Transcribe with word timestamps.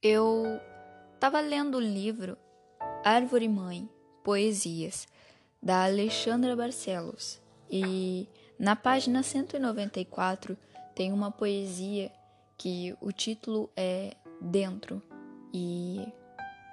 Eu 0.00 0.60
estava 1.12 1.40
lendo 1.40 1.76
o 1.76 1.80
livro 1.80 2.38
Árvore 3.04 3.48
Mãe, 3.48 3.90
Poesias, 4.22 5.08
da 5.60 5.86
Alexandra 5.86 6.54
Barcelos, 6.54 7.40
e 7.68 8.28
na 8.56 8.76
página 8.76 9.24
194 9.24 10.56
tem 10.94 11.12
uma 11.12 11.32
poesia 11.32 12.12
que 12.56 12.96
o 13.00 13.10
título 13.10 13.72
é 13.76 14.14
Dentro, 14.40 15.02
e 15.52 16.06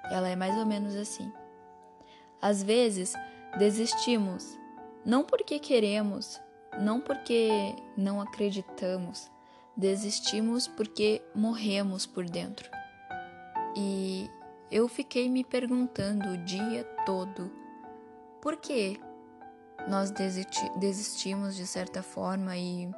ela 0.04 0.28
é 0.28 0.36
mais 0.36 0.56
ou 0.56 0.64
menos 0.64 0.94
assim. 0.94 1.28
Às 2.40 2.62
vezes 2.62 3.12
desistimos, 3.58 4.56
não 5.04 5.24
porque 5.24 5.58
queremos, 5.58 6.40
não 6.78 7.00
porque 7.00 7.74
não 7.96 8.20
acreditamos, 8.20 9.28
desistimos 9.76 10.68
porque 10.68 11.20
morremos 11.34 12.06
por 12.06 12.24
dentro. 12.24 12.70
E 13.76 14.30
eu 14.70 14.88
fiquei 14.88 15.28
me 15.28 15.44
perguntando 15.44 16.30
o 16.30 16.38
dia 16.38 16.84
todo 17.04 17.52
por 18.40 18.56
que 18.56 18.98
nós 19.88 20.10
desisti 20.10 20.70
desistimos 20.78 21.54
de 21.54 21.66
certa 21.66 22.02
forma 22.02 22.56
e 22.56 22.90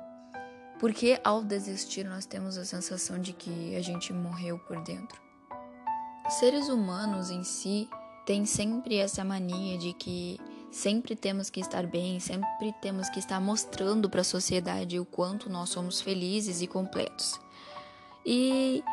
por 0.78 0.92
que 0.92 1.20
ao 1.24 1.42
desistir 1.42 2.05
nós 2.05 2.24
temos 2.24 2.56
a 2.56 2.64
sensação 2.64 3.19
de 3.19 3.33
que 3.33 3.74
a 3.74 3.83
gente 3.83 4.12
morreu 4.12 4.59
por 4.60 4.80
dentro. 4.83 5.20
Seres 6.30 6.69
humanos 6.69 7.30
em 7.30 7.42
si 7.42 7.88
têm 8.24 8.47
sempre 8.47 8.97
essa 8.97 9.24
mania 9.24 9.77
de 9.78 9.92
que 9.92 10.38
sempre 10.70 11.16
temos 11.16 11.50
que 11.50 11.60
estar 11.60 11.86
bem, 11.86 12.20
sempre 12.20 12.72
temos 12.80 13.08
que 13.08 13.19
estar 13.19 13.41
mostrando 13.41 14.08
para 14.08 14.20
a 14.20 14.24
sociedade 14.24 15.00
o 15.00 15.05
quanto 15.05 15.50
nós 15.50 15.70
somos 15.70 16.00
felizes 16.00 16.62
e 16.62 16.66
completos. 16.66 17.41
E 18.24 18.84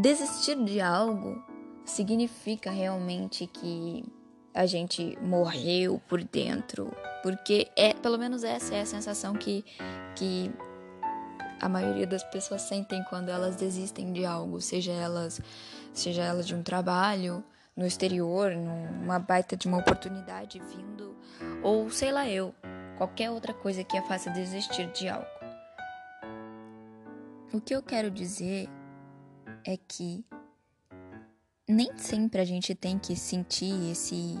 desistir 0.00 0.56
de 0.64 0.80
algo 0.80 1.42
significa 1.84 2.70
realmente 2.70 3.46
que 3.46 4.04
a 4.52 4.66
gente 4.66 5.18
morreu 5.20 6.00
por 6.08 6.22
dentro, 6.22 6.94
porque 7.22 7.68
é, 7.76 7.92
pelo 7.92 8.16
menos 8.16 8.44
essa 8.44 8.74
é 8.74 8.82
a 8.82 8.86
sensação 8.86 9.34
que, 9.34 9.64
que 10.14 10.50
a 11.60 11.68
maioria 11.68 12.06
das 12.06 12.22
pessoas 12.22 12.62
sentem 12.62 13.02
quando 13.04 13.28
elas 13.28 13.56
desistem 13.56 14.12
de 14.12 14.24
algo, 14.24 14.60
seja 14.60 14.92
elas, 14.92 15.40
seja 15.92 16.22
elas 16.22 16.46
de 16.46 16.54
um 16.54 16.62
trabalho 16.62 17.42
no 17.76 17.84
exterior, 17.84 18.52
numa 18.52 19.18
baita 19.18 19.56
de 19.56 19.66
uma 19.66 19.78
oportunidade 19.78 20.60
vindo, 20.60 21.16
ou 21.62 21.90
sei 21.90 22.12
lá 22.12 22.28
eu, 22.28 22.54
qualquer 22.96 23.30
outra 23.30 23.52
coisa 23.52 23.82
que 23.82 23.98
a 23.98 24.02
faça 24.02 24.30
desistir 24.30 24.86
de 24.92 25.08
algo. 25.08 25.26
O 27.52 27.60
que 27.60 27.74
eu 27.74 27.82
quero 27.82 28.10
dizer 28.10 28.68
é 29.64 29.76
que 29.76 30.24
nem 31.68 31.96
sempre 31.96 32.40
a 32.40 32.44
gente 32.44 32.74
tem 32.74 32.98
que 32.98 33.16
sentir 33.16 33.90
esse 33.90 34.36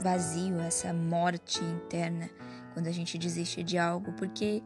vazio, 0.00 0.58
essa 0.60 0.92
morte 0.92 1.62
interna 1.62 2.30
quando 2.72 2.86
a 2.86 2.92
gente 2.92 3.18
desiste 3.18 3.62
de 3.62 3.76
algo, 3.76 4.12
porque 4.14 4.62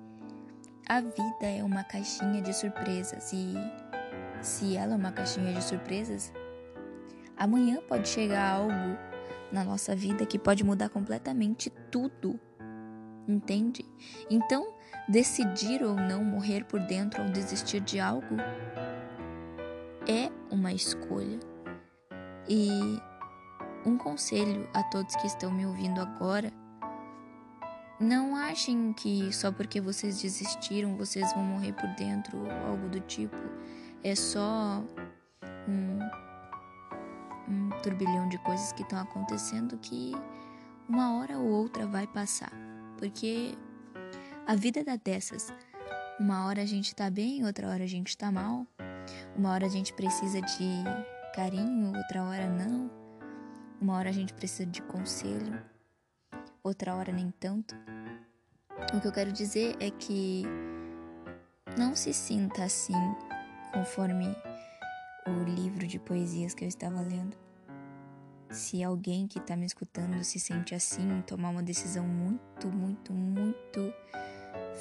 a 0.86 1.00
vida 1.00 1.42
é 1.42 1.64
uma 1.64 1.82
caixinha 1.82 2.40
de 2.40 2.54
surpresas 2.54 3.32
e 3.32 3.54
se 4.40 4.76
ela 4.76 4.92
é 4.92 4.96
uma 4.96 5.10
caixinha 5.10 5.52
de 5.52 5.64
surpresas, 5.64 6.32
amanhã 7.36 7.80
pode 7.88 8.08
chegar 8.08 8.48
algo 8.48 8.98
na 9.50 9.64
nossa 9.64 9.96
vida 9.96 10.26
que 10.26 10.38
pode 10.38 10.62
mudar 10.62 10.88
completamente 10.88 11.70
tudo. 11.90 12.38
Entende? 13.26 13.84
Então, 14.28 14.74
decidir 15.08 15.82
ou 15.82 15.94
não 15.94 16.22
morrer 16.22 16.64
por 16.64 16.78
dentro 16.80 17.22
ou 17.22 17.30
desistir 17.30 17.80
de 17.80 17.98
algo 17.98 18.36
é 20.08 20.30
uma 20.50 20.72
escolha. 20.72 21.38
E 22.48 22.68
um 23.84 23.96
conselho 23.96 24.68
a 24.74 24.82
todos 24.84 25.16
que 25.16 25.26
estão 25.26 25.50
me 25.50 25.66
ouvindo 25.66 26.00
agora: 26.00 26.52
não 27.98 28.36
achem 28.36 28.92
que 28.92 29.32
só 29.32 29.52
porque 29.52 29.80
vocês 29.80 30.20
desistiram 30.20 30.96
vocês 30.96 31.32
vão 31.32 31.44
morrer 31.44 31.72
por 31.72 31.88
dentro 31.90 32.38
ou 32.38 32.50
algo 32.50 32.88
do 32.88 33.00
tipo. 33.00 33.36
É 34.02 34.14
só 34.14 34.84
um, 35.68 35.98
um 37.48 37.70
turbilhão 37.82 38.28
de 38.28 38.38
coisas 38.38 38.72
que 38.72 38.82
estão 38.82 38.98
acontecendo 38.98 39.78
que 39.78 40.12
uma 40.88 41.16
hora 41.18 41.38
ou 41.38 41.48
outra 41.48 41.86
vai 41.86 42.06
passar. 42.06 42.52
Porque 42.98 43.56
a 44.46 44.54
vida 44.54 44.84
dá 44.84 44.96
dessas. 44.96 45.52
Uma 46.20 46.46
hora 46.46 46.62
a 46.62 46.66
gente 46.66 46.94
tá 46.94 47.10
bem, 47.10 47.44
outra 47.44 47.68
hora 47.68 47.84
a 47.84 47.88
gente 47.88 48.16
tá 48.16 48.30
mal. 48.30 48.66
Uma 49.36 49.52
hora 49.52 49.66
a 49.66 49.68
gente 49.68 49.92
precisa 49.92 50.40
de 50.40 50.84
carinho, 51.34 51.96
outra 51.96 52.22
hora 52.22 52.48
não. 52.48 52.90
Uma 53.80 53.94
hora 53.96 54.08
a 54.08 54.12
gente 54.12 54.32
precisa 54.32 54.64
de 54.64 54.80
conselho, 54.82 55.60
outra 56.62 56.94
hora 56.94 57.12
nem 57.12 57.30
tanto. 57.38 57.74
O 58.94 59.00
que 59.00 59.06
eu 59.06 59.12
quero 59.12 59.32
dizer 59.32 59.76
é 59.80 59.90
que 59.90 60.44
não 61.76 61.96
se 61.96 62.12
sinta 62.12 62.64
assim, 62.64 62.94
conforme 63.72 64.26
o 65.26 65.42
livro 65.42 65.86
de 65.86 65.98
poesias 65.98 66.54
que 66.54 66.64
eu 66.64 66.68
estava 66.68 67.00
lendo. 67.00 67.36
Se 68.50 68.84
alguém 68.84 69.26
que 69.26 69.38
está 69.38 69.56
me 69.56 69.66
escutando 69.66 70.22
se 70.22 70.38
sente 70.38 70.74
assim, 70.74 71.22
tomar 71.26 71.50
uma 71.50 71.62
decisão 71.62 72.06
muito, 72.06 72.68
muito, 72.68 73.12
muito 73.12 73.92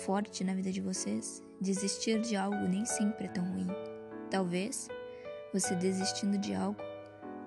forte 0.05 0.43
na 0.43 0.53
vida 0.53 0.71
de 0.71 0.81
vocês, 0.81 1.41
desistir 1.59 2.21
de 2.21 2.35
algo 2.35 2.67
nem 2.67 2.85
sempre 2.85 3.25
é 3.25 3.29
tão 3.29 3.43
ruim. 3.43 3.92
Talvez 4.33 4.87
você 5.53 5.75
desistindo 5.75 6.39
de 6.39 6.55
algo 6.55 6.81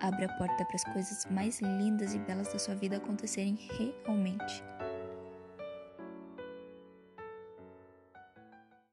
abra 0.01 0.27
a 0.27 0.39
porta 0.39 0.65
para 0.65 0.77
as 0.77 0.85
coisas 0.85 1.27
mais 1.29 1.61
lindas 1.61 2.15
e 2.15 2.19
belas 2.21 2.53
da 2.53 2.61
sua 2.61 2.77
vida 2.77 2.99
acontecerem 2.99 3.59
realmente. 3.77 4.63